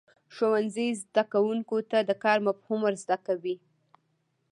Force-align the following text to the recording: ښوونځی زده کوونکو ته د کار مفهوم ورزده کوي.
ښوونځی 0.35 0.87
زده 1.01 1.23
کوونکو 1.33 1.75
ته 1.91 1.97
د 2.09 2.11
کار 2.23 2.37
مفهوم 2.47 2.79
ورزده 2.83 3.17
کوي. 3.27 3.55